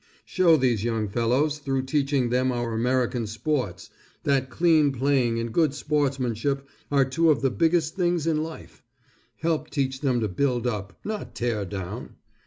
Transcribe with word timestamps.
Show 0.25 0.57
these 0.57 0.83
young 0.83 1.09
fellows 1.09 1.59
through 1.59 1.83
teaching 1.83 2.29
them 2.31 2.51
our 2.51 2.73
American 2.73 3.27
sports, 3.27 3.91
that 4.23 4.49
clean 4.49 4.91
playing 4.91 5.37
and 5.37 5.53
good 5.53 5.75
sportsmanship 5.75 6.67
are 6.89 7.05
two 7.05 7.29
of 7.29 7.43
the 7.43 7.51
biggest 7.51 7.97
things 7.97 8.25
in 8.25 8.41
life. 8.41 8.81
Help 9.41 9.69
teach 9.69 10.01
them 10.01 10.19
to 10.19 10.27
build 10.27 10.65
up, 10.65 10.99
not 11.05 11.35
tear 11.35 11.65
down. 11.65 12.15